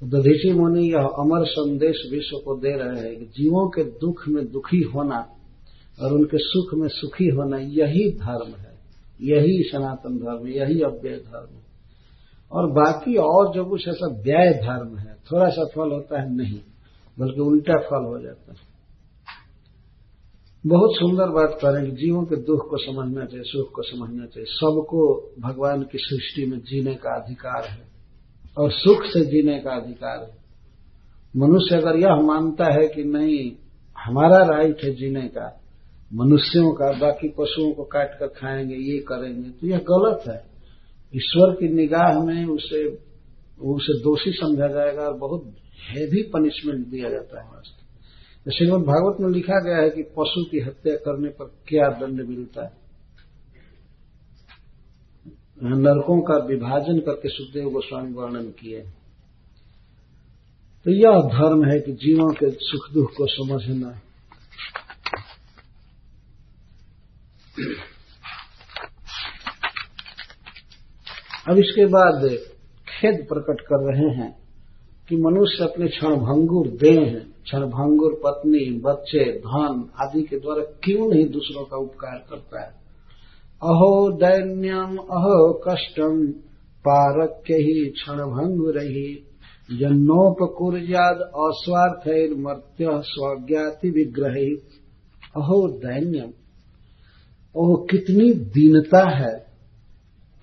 तो 0.00 0.06
दधीची 0.06 0.52
मुनि 0.52 0.92
यह 0.92 0.98
अमर 0.98 1.44
संदेश 1.44 2.08
विश्व 2.12 2.38
को 2.44 2.56
दे 2.56 2.76
रहे 2.76 3.08
हैं 3.08 3.18
कि 3.18 3.24
जीवों 3.24 3.68
के 3.68 3.84
दुख 3.84 4.28
में 4.28 4.52
दुखी 4.52 4.82
होना 4.82 5.26
और 6.02 6.12
उनके 6.12 6.36
सुख 6.40 6.74
में 6.74 6.88
सुखी 6.88 7.28
होना 7.28 7.58
यही 7.58 8.12
धर्म 8.12 8.54
है। 8.54 8.78
यही 9.22 9.62
सनातन 9.62 10.16
धर्म, 10.16 10.48
यही 10.48 10.80
अव्यय 10.80 11.16
धर्म। 11.16 11.54
है 11.54 11.68
और 12.52 12.72
बाकी 12.72 13.16
और 13.16 13.54
जो 13.54 13.64
कुछ 13.64 13.88
ऐसा 13.88 14.06
व्यय 14.06 14.52
धर्म 14.54 14.96
है, 14.96 15.14
थोड़ा 15.14 15.48
सा 15.48 15.64
फल 15.64 15.90
होता 15.90 16.20
है, 16.20 16.36
नहीं। 16.36 16.60
बल्कि 17.18 17.40
उल्टा 17.40 17.74
फल 17.74 18.04
हो 18.04 18.18
जाता 18.18 18.52
है। 18.52 18.68
बहुत 20.66 20.90
सुंदर 20.96 21.28
बात 21.28 21.58
करें 21.64 21.84
कि 21.84 21.92
जीवों 21.92 22.24
के 22.24 22.36
दुख 22.36 22.70
को 22.70 22.76
समझना 22.76 23.24
चाहिए, 23.24 23.42
सुख 23.46 23.72
को 23.74 23.82
समझना 23.82 24.26
चाहिए। 24.26 24.54
सबको 24.54 25.30
भगवान 25.40 25.82
की 25.82 25.98
सृष्टि 25.98 26.46
में 26.46 26.58
जीने 26.58 26.94
का 26.94 27.24
अधिकार 27.24 27.64
है 27.64 27.88
और 28.58 28.70
सुख 28.70 29.04
से 29.04 29.24
जीने 29.24 29.60
का 29.60 29.70
अधिकार 29.70 30.22
है। 30.22 30.38
मनुष्य 31.36 31.76
अगर 31.76 31.96
यह 31.96 32.14
मानता 32.14 32.64
है 32.64 32.88
कि 32.88 33.04
नहीं, 33.04 33.52
हमारा 33.98 34.56
राइट 34.56 34.84
है 34.84 34.90
जीने 34.94 35.28
का, 35.28 35.62
मनुष्यों 36.14 36.72
का, 36.72 36.98
बाकी 36.98 37.28
पशुओं 37.28 37.72
को 37.72 37.84
काट 37.84 38.18
कर 38.20 38.26
खाएँगे, 38.26 38.74
ये 38.74 38.98
करेंगे 38.98 39.50
तो 39.50 39.66
यह 39.66 39.78
गलत 39.78 40.28
है। 40.28 40.58
ईश्वर 41.16 41.54
की 41.54 41.68
निगाह 41.68 42.24
में 42.24 42.44
उसे 42.46 43.08
उसे 43.60 43.98
दोषी 43.98 44.30
समझा 44.32 44.68
जाएगा 44.68 45.02
और 45.02 45.14
बहुत 45.14 45.54
हैवी 45.82 46.22
पनिशमेंट 46.22 46.86
दिया 46.86 47.10
जाता 47.10 47.42
है 47.42 47.48
वास्तव 47.48 47.84
तो 48.44 48.50
श्रीमद 48.50 48.80
भागवत 48.80 49.16
में 49.20 49.30
लिखा 49.30 49.60
गया 49.60 49.76
है 49.76 49.90
कि 49.90 50.02
पशु 50.02 50.44
की 50.44 50.60
हत्या 50.60 50.96
करने 50.96 51.28
पर 51.28 51.44
क्या 51.44 51.88
दंड 51.88 52.28
मिलता 52.28 52.64
है? 52.64 52.72
नरकों 55.62 56.20
का 56.20 56.46
विभाजन 56.46 56.98
करके 56.98 57.28
सुखदेव 57.28 57.70
गोस्वामी 57.70 58.12
वर्णन 58.12 58.50
किए। 58.50 58.80
तो 60.84 60.90
यह 60.90 61.10
धर्म 61.10 61.64
है 61.64 61.80
कि 61.80 61.92
जीवों 61.92 62.32
के 62.32 62.50
सुख 62.50 62.94
दुख 62.94 63.12
को 63.16 63.26
समझना। 63.26 64.00
अब 71.48 71.58
इसके 71.58 71.86
बाद 71.86 72.28
खेद 72.88 73.26
प्रकट 73.28 73.60
कर 73.60 73.92
रहे 73.92 74.14
हैं। 74.14 74.47
कि 75.08 75.16
मनुष्य 75.16 75.64
अपने 75.64 75.88
क्षणभंगुर 75.88 76.68
देह, 76.68 77.14
क्षणभंगुर 77.44 78.20
पत्नी, 78.24 78.80
बच्चे, 78.84 79.38
धन 79.38 79.90
आदि 80.00 80.22
के 80.22 80.36
द्वारा 80.36 80.62
क्यों 80.62 81.14
नहीं 81.14 81.28
दूसरों 81.28 81.64
का 81.64 81.76
उपकार 81.76 82.24
करता 82.30 82.60
है? 82.62 82.68
अहो 83.62 84.10
दैन्यम, 84.12 84.96
अहो 84.96 85.62
कष्टम, 85.68 86.26
पारक्य 86.88 87.54
ही 87.54 87.90
क्षणभंगुर। 87.90 88.78
रही 88.78 89.24
जन्नोपकुर्याद 89.78 91.16
अस्वार्थ 91.20 92.08
मर्त्य 92.38 92.86
स्वज्ञाति 92.90 93.90
विग्रह। 93.90 94.56
अहो 95.42 95.68
दैन्यम 95.68 96.30
ओह 97.56 97.86
कितनी 97.90 98.32
दीनता 98.32 99.16
है, 99.16 99.46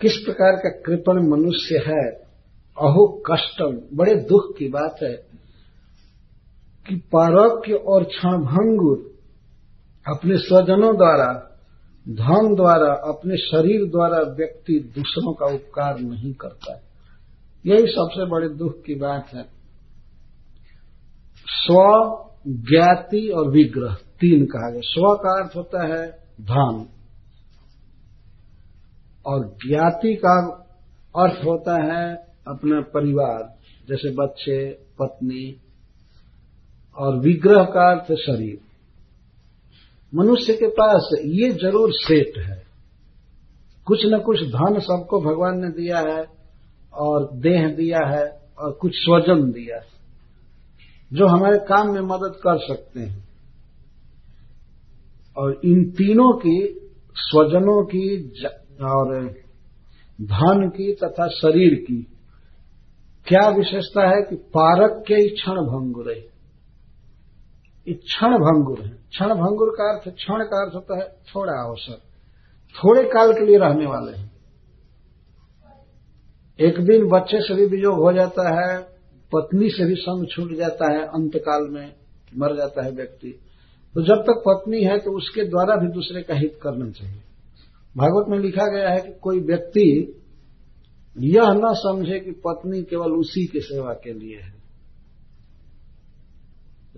किस 0.01 0.17
प्रकार 0.17 0.51
का 0.51 0.69
कृपण 0.69 1.29
मनुष्य 1.29 1.75
है 1.77 2.24
अहो 2.77 3.23
कष्टम 3.31 3.97
बड़े 3.97 4.15
दुख 4.15 4.57
की 4.57 4.67
बात 4.67 4.95
है 5.03 5.13
कि 6.89 6.95
पारक्य 6.95 7.73
और 7.73 8.03
क्षणभंगुर 8.03 9.15
अपने 10.15 10.37
स्वजनों 10.37 10.97
द्वारा, 10.97 11.59
धन 12.09 12.55
द्वारा, 12.55 12.93
अपने 12.93 13.37
शरीर 13.37 13.91
द्वारा 13.91 14.17
व्यक्ति 14.17 14.91
दूसरों 14.95 15.33
का 15.33 15.45
उपकार 15.45 15.99
नहीं 15.99 16.33
करता 16.33 16.73
है। 16.73 16.81
यही 17.65 17.81
सबसे 17.81 18.25
बड़े 18.25 18.49
दुख 18.49 18.81
की 18.81 18.95
बात 18.95 19.27
है। 19.33 19.43
स्व, 21.45 21.75
ज्ञाति 22.47 23.29
और 23.29 23.49
विग्रह, 23.51 23.93
तीन 23.93 24.45
कहा 24.45 24.71
गया। 24.71 24.81
स्व 24.83 25.15
का 25.15 25.43
अर्थ 25.43 25.55
होता 25.55 25.87
है 25.87 26.07
धन। 26.41 26.87
और 29.25 29.55
ज्ञाति 29.67 30.15
का 30.15 30.47
अर्थ 31.17 31.45
होता 31.45 31.83
है 31.83 32.24
अपना 32.47 32.81
परिवार, 32.81 33.55
जैसे 33.89 34.09
बच्चे, 34.09 34.69
पत्नी, 34.99 35.61
और 36.97 37.17
विग्रह 37.19 37.63
का 37.63 37.91
अर्थ 37.91 38.13
शरीर। 38.13 38.59
मनुष्य 40.15 40.53
के 40.53 40.67
पास 40.67 41.09
ये 41.25 41.51
ज़रूर 41.51 41.91
सेट 41.93 42.37
है। 42.37 42.65
कुछ 43.85 44.05
न 44.05 44.19
कुछ 44.19 44.41
धन 44.41 44.79
सबको 44.79 45.21
भगवान 45.21 45.59
ने 45.59 45.69
दिया 45.69 45.99
है, 45.99 46.25
और 46.93 47.29
देह 47.33 47.67
दिया 47.69 48.07
है, 48.07 48.41
और 48.59 48.71
कुछ 48.71 48.91
स्वजन 48.95 49.51
दिया 49.51 49.75
है, 49.75 49.87
जो 51.13 51.27
हमारे 51.27 51.57
काम 51.57 51.93
में 51.93 52.01
मदद 52.01 52.35
कर 52.35 52.57
सकते 52.57 52.99
हैं। 52.99 53.27
और 55.37 55.61
इन 55.65 55.89
तीनों 55.91 56.33
की, 56.37 56.81
स्वजनों 57.15 57.85
की 57.85 58.29
और 58.81 59.29
धन 60.21 60.69
की 60.69 60.93
तथा 60.93 61.27
शरीर 61.27 61.73
की 61.75 62.07
क्या 63.27 63.49
विशेषता 63.49 64.07
है 64.07 64.21
कि 64.21 64.35
पारक 64.35 65.03
के 65.07 65.13
ही 65.13 65.29
क्षण 65.29 65.51
भंगुर 65.51 66.11
है? 66.11 66.35
क्षण 67.93 68.27
भंगुर 68.27 68.81
है। 68.81 68.89
क्षण 68.89 69.27
भंगुर 69.27 69.69
का 69.69 69.93
अर्थ, 69.93 70.15
क्षण 70.15 70.43
का 70.43 70.63
अर्थ 70.63 70.75
होता 70.75 70.99
है 70.99 71.09
थोड़ा 71.09 71.53
अवसर। 71.53 71.97
थोड़े 72.75 73.03
काल 73.03 73.33
के 73.33 73.45
लिए 73.45 73.57
रहने 73.57 73.85
वाले 73.85 74.17
हैं। 74.17 74.31
एक 76.59 76.79
दिन 76.79 77.07
बच्चे 77.07 77.41
से 77.41 77.53
भी 77.53 77.65
वियोग 77.65 77.95
हो 77.95 78.13
जाता 78.13 78.43
है, 78.55 78.79
पत्नी 79.33 79.69
से 79.69 79.85
भी 79.85 79.95
संग 79.95 80.27
छूट 80.27 80.53
जाता 80.53 80.93
है, 80.93 81.01
अंतकाल 81.01 81.69
में 81.69 81.93
मर 82.37 82.55
जाता 82.55 82.85
है 82.85 82.91
व्यक्ति। 82.91 83.39
तो 83.95 84.01
जब 84.01 84.21
तक 84.21 84.43
पत्नी 84.47 84.83
है 84.83 84.97
तो 84.97 85.17
उसके 85.17 85.43
द्वारा 85.43 85.75
भी 85.75 85.87
दूसरे 85.87 86.21
का 86.21 86.33
हित 86.33 86.59
करना 86.61 86.91
चाहिए। 86.91 87.21
भागवत 87.97 88.25
में 88.29 88.39
लिखा 88.39 88.71
गया 88.71 88.89
है 88.89 89.01
कि 89.01 89.13
कोई 89.21 89.39
व्यक्ति 89.39 90.15
यह 91.17 91.43
न 91.47 91.61
समझे 91.65 92.19
कि 92.19 92.31
पत्नी 92.31 92.83
केवल 92.83 93.11
उसी 93.11 93.45
की 93.45 93.59
सेवा 93.59 93.93
के 93.93 94.13
लिए 94.13 94.39
है। 94.39 94.55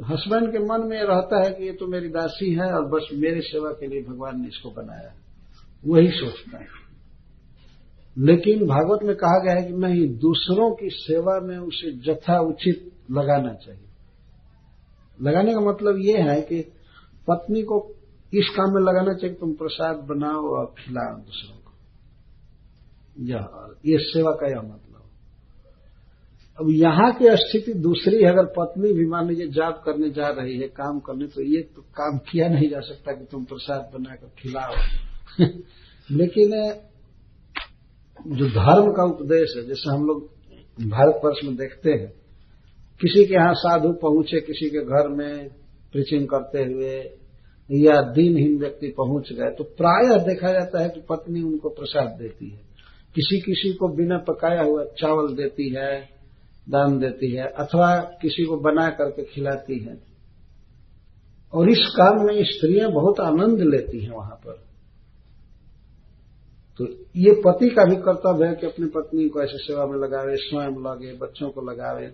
हस्बैंड 0.06 0.51
के 0.51 0.60
मन 0.60 0.88
में 0.89 1.03
रहता 1.03 1.43
है 1.43 1.51
कि 1.51 1.65
ये 1.65 1.71
तो 1.71 1.88
मेरी 1.88 2.10
दासी 2.10 2.53
है 2.53 2.73
और 2.73 2.86
बस 2.86 3.10
मेरी 3.13 3.41
सेवा 3.41 3.71
के 3.71 3.88
लिए 3.88 4.03
भगवान 4.03 4.41
ने 4.41 4.47
इसको 4.47 4.69
बनाया। 4.69 5.13
वही 5.88 6.08
सोचता 6.08 6.58
है। 6.58 6.88
लेकिन 8.17 8.67
भागवत 8.67 8.99
में 9.03 9.15
कहा 9.15 9.43
गया 9.43 9.53
है 9.53 9.67
कि 9.67 9.73
नहीं, 9.73 10.17
दूसरों 10.17 10.75
की 10.75 10.89
सेवा 10.89 11.39
में 11.39 11.58
उसे 11.58 11.91
जथा 11.91 12.39
उचित 12.39 12.91
लगाना 13.12 13.53
चाहिए। 13.53 13.88
लगाने 15.21 15.53
का 15.53 15.60
मतलब 15.60 15.97
ये 15.97 16.21
है 16.21 16.41
कि 16.41 16.62
पत्नी 17.27 17.62
को 17.62 17.95
इस 18.34 18.49
काम 18.49 18.73
में 18.73 18.82
लगाना 18.82 19.13
चाहिए 19.13 19.36
तुम 19.36 19.53
प्रसाद 19.53 19.95
बनाओ 19.95 20.41
और 20.47 20.65
खिलाओ 20.65 21.15
दूसरों 21.15 21.57
यह 23.19 23.47
ये 23.86 23.97
सेवा 23.97 24.32
का 24.32 24.47
यह 24.47 24.62
मतलब। 24.62 24.84
अब 26.60 26.69
यहाँ 26.69 27.13
की 27.13 27.25
स्थिति 27.30 27.73
दूसरी 27.73 28.15
है, 28.15 28.30
अगर 28.32 28.45
पत्नी 28.45 28.93
भी 28.93 29.06
मान 29.06 29.27
लीजिए 29.27 29.47
जाप 29.47 29.82
करने 29.86 30.10
जा 30.10 30.27
रही 30.27 30.58
है, 30.58 30.67
काम 30.67 30.99
करने 30.99 31.27
तो 31.27 31.41
ये 31.41 31.62
तो 31.62 31.82
काम 31.82 32.17
किया 32.17 32.47
नहीं 32.47 32.69
जा 32.69 32.80
सकता 32.80 33.12
कि 33.12 33.25
तुम 33.32 33.43
प्रसाद 33.43 33.91
बनाकर 33.93 34.27
खिलाओ। 34.39 34.73
लेकिन, 36.12 36.73
जो 38.27 38.49
धर्म 38.49 38.91
का 38.91 39.03
उपदेश 39.03 39.53
है, 39.58 39.67
जैसे 39.67 39.89
हम 39.89 40.06
लोग 40.06 40.30
भारतवर्ष 40.89 41.38
में 41.43 41.56
देखते 41.56 41.91
हैं, 41.91 42.13
किसी 43.01 43.25
के 43.25 43.34
यहाँ 43.34 43.53
साधु 43.53 43.93
पहुँचे, 43.93 44.41
किसी 44.41 44.69
के 44.69 44.86
घर 44.86 45.08
में 45.08 45.49
प्रीचिंग 45.91 46.27
करते 46.27 46.63
हुए, 46.63 47.10
या 47.71 48.01
दिनहीन 48.01 48.60
व्यक्ति 48.60 48.88
पहुँच 48.88 49.34
गए 49.34 49.56
तो 49.56 49.63
प्रायः 49.63 50.23
देखा 50.23 50.51
जाता 50.51 50.84
है 50.84 50.89
कि 50.89 50.99
पत्नी 51.10 51.41
उनको 51.41 51.69
प्रसाद 51.69 52.08
देती 52.08 52.49
है। 52.49 52.66
किसी 53.17 53.39
किसी 53.39 53.73
को 53.73 53.88
बिना 53.88 54.17
पकाया 54.17 54.63
हुआ 54.63 54.84
चावल 54.84 55.36
देती 55.36 55.69
है, 55.69 56.10
दान 56.69 56.99
देती 56.99 57.32
है, 57.32 57.47
अथवा 57.47 57.97
किसी 57.97 58.45
को 58.45 58.58
बना 58.58 58.89
करके 58.89 59.23
खिलाती 59.23 59.80
है। 59.80 59.99
और 61.53 61.69
इस 61.69 61.93
काम 61.97 62.25
में 62.25 62.43
स्त्रियाँ 62.43 62.91
बहुत 62.91 63.19
आनंद 63.19 63.62
लेती 63.62 64.03
हैं 64.03 64.12
वहाँ 64.12 64.36
पर। 64.47 64.67
तो 66.77 66.88
ये 67.15 67.41
पति 67.45 67.69
का 67.69 67.86
भी 67.86 67.95
कर्तव्य 67.95 68.47
है 68.47 68.56
कि 68.56 68.67
अपनी 68.67 68.86
पत्नी 68.86 69.30
को 69.30 69.41
ऐसे 69.41 69.58
सेवा 69.58 69.86
में 69.86 69.97
लगावे, 69.97 70.36
स्वयं 70.36 70.69
लगे, 70.69 71.17
बच्चों 71.17 71.49
को 71.49 71.62
लगावे, 71.62 72.08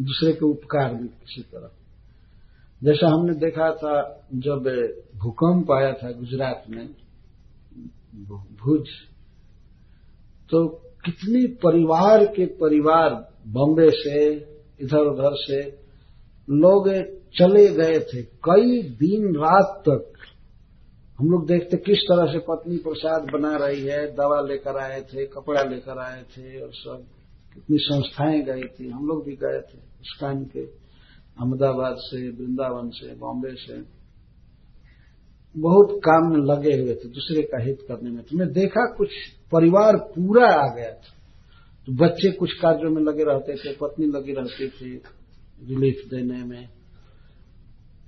दूसरे 0.00 0.32
के 0.32 0.46
उपकार 0.46 0.94
भी 0.94 1.08
किसी 1.08 1.42
तरह। 1.42 1.70
जैसा 2.84 3.08
हमने 3.08 3.34
देखा 3.34 3.70
था 3.70 4.26
जब 4.34 4.58
भूकंप 5.16 5.72
आया 5.72 5.92
था 5.92 6.12
गुजरात 6.12 6.64
में 6.70 6.88
भुज 8.64 8.84
तो 10.50 10.68
कितने 11.04 11.46
परिवार 11.46 12.24
के 12.24 12.46
परिवार 12.46 13.32
बॉम्बे 13.48 13.90
से 13.90 14.34
इधर 14.80 14.98
उधर 14.98 15.30
से 15.34 15.62
लोग 16.50 16.90
चले 17.38 17.68
गए 17.68 18.00
थे। 18.00 18.22
कई 18.22 18.82
दिन 18.82 19.36
रात 19.36 19.82
तक 19.88 20.12
हम 21.18 21.30
लोग 21.30 21.46
देखते 21.46 21.76
किस 21.76 21.98
तरह 21.98 22.32
से 22.32 22.38
पत्नी 22.38 22.76
प्रसाद 22.76 23.22
बना 23.22 23.56
रही 23.56 23.84
है, 23.84 24.14
दवा 24.16 24.40
लेकर 24.40 24.76
आए 24.76 25.00
थे, 25.00 25.26
कपड़ा 25.26 25.62
लेकर 25.62 25.98
आए 25.98 26.22
थे 26.22 26.60
और 26.60 26.70
सब। 26.72 27.04
कितनी 27.54 27.78
संस्थाएँ 27.78 28.42
गई 28.42 28.62
थी। 28.62 28.90
हम 28.90 29.06
लोग 29.06 29.24
भी 29.24 29.36
गए 29.36 29.60
थे। 29.60 29.78
स्कान 30.02 30.44
के, 30.44 30.60
अहमदाबाद 30.60 31.96
से, 31.98 32.30
वृंदावन 32.30 32.88
से, 32.88 33.14
बॉम्बे 33.14 33.54
से। 33.54 33.95
बहुत 35.58 36.00
काम 36.04 36.30
में 36.30 36.38
लगे 36.38 36.82
हुए 36.82 36.94
थे 36.94 37.08
दूसरे 37.08 37.42
का 37.42 37.62
हित 37.62 37.78
करने 37.88 38.10
में। 38.10 38.22
तो 38.22 38.36
मैं 38.36 38.52
देखा 38.52 38.94
कुछ 38.96 39.08
परिवार 39.52 39.96
पूरा 39.96 40.46
आ 40.46 40.74
गया 40.74 40.90
था। 40.90 41.12
तो 41.86 41.92
बच्चे 41.92 42.30
कुछ 42.30 42.52
कार्यों 42.52 42.90
में 42.90 43.02
लगे 43.02 43.24
रहते 43.24 43.54
थे, 43.54 43.72
पत्नी 43.72 44.06
लगी 44.06 44.32
रहती 44.32 44.68
थी 44.68 45.02
रिलीफ 45.62 46.02
देने 46.10 46.44
में। 46.44 46.68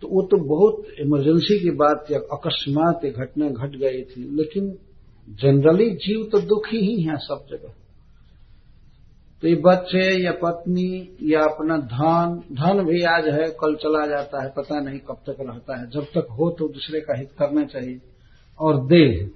तो 0.02 0.08
वो 0.08 0.22
तो 0.22 0.36
बहुत 0.36 0.86
इमरजेंसी 1.00 1.58
की 1.58 1.70
बात 1.70 2.06
या 2.10 2.18
अकस्मात 2.18 3.00
घटना 3.06 3.48
घट 3.48 3.76
गई 3.76 4.02
थी, 4.02 4.36
लेकिन 4.36 4.78
जनरली 5.28 5.90
जीव 5.90 6.28
तो 6.32 6.38
दुखी 6.38 6.76
ही 6.76 7.02
है 7.02 7.16
सब 7.16 7.46
जगह। 7.50 7.72
तो 9.42 9.48
ये 9.48 9.54
बच्चे, 9.54 10.24
या 10.24 10.32
पत्नी, 10.32 11.16
या 11.22 11.40
अपना 11.40 11.76
धन 11.76 12.42
धन 12.52 12.84
भी 12.84 13.02
आज 13.02 13.28
है, 13.28 13.48
कल 13.48 13.74
चला 13.74 14.06
जाता 14.06 14.42
है, 14.42 14.52
पता 14.56 14.80
नहीं 14.80 14.98
कब 14.98 15.16
तक 15.26 15.36
रहता 15.40 15.80
है। 15.80 15.90
जब 15.90 16.04
तक 16.04 16.26
हो 16.30 16.50
तो 16.50 16.68
दूसरे 16.68 17.00
का 17.00 17.18
हित 17.18 17.28
करना 17.38 17.64
चाहिए। 17.64 18.00
और 18.60 18.86
देह 18.86 19.30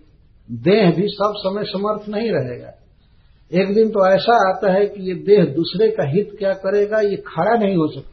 देह 0.50 0.90
भी 0.90 1.08
सब 1.08 1.32
समय 1.36 1.64
समर्थ 1.64 2.08
नहीं 2.08 2.30
रहेगा। 2.32 2.72
एक 3.52 3.74
दिन 3.74 3.90
तो 3.90 4.06
ऐसा 4.06 4.50
आता 4.50 4.72
है 4.72 4.86
कि 4.86 5.02
ये 5.02 5.14
देह 5.14 5.44
दूसरे 5.44 5.88
का 5.88 6.08
हित 6.08 6.36
क्या 6.38 6.52
करेगा, 6.52 7.00
ये 7.00 7.16
खड़ा 7.16 7.54
नहीं 7.56 7.76
हो 7.76 7.88
सकता। 7.88 8.11